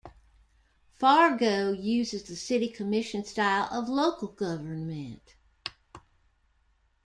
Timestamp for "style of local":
3.23-4.29